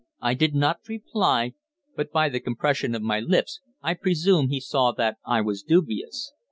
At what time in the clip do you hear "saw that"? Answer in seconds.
4.59-5.17